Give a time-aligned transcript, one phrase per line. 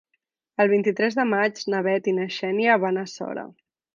[0.63, 3.47] El vint-i-tres de maig na Bet i na Xènia van a Sora.